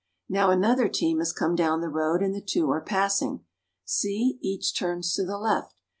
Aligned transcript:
Now 0.27 0.49
another 0.49 0.89
team 0.89 1.19
has 1.19 1.31
come 1.31 1.53
down 1.55 1.81
the 1.81 1.87
road, 1.87 2.23
and 2.23 2.33
the 2.33 2.41
two 2.41 2.71
are 2.71 2.81
passing. 2.81 3.45
See, 3.85 4.39
each 4.41 4.75
turns 4.75 5.13
to 5.13 5.23
the 5.23 5.37
left 5.37 5.75